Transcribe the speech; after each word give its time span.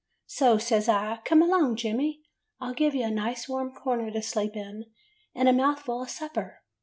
So 0.25 0.57
says 0.57 0.89
I, 0.89 1.19
'Come 1.25 1.43
along. 1.43 1.75
Jemmy. 1.75 2.23
I 2.59 2.69
'll 2.69 2.73
give 2.73 2.95
you 2.95 3.03
a 3.03 3.11
nice 3.11 3.47
warm 3.47 3.71
corner 3.71 4.09
to 4.09 4.21
sleep 4.23 4.55
in, 4.55 4.85
and 5.35 5.47
a 5.47 5.53
mouthful 5.53 6.01
of 6.01 6.09
supper. 6.09 6.63